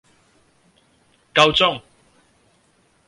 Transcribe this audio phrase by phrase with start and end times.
[1.35, 1.79] 夠鐘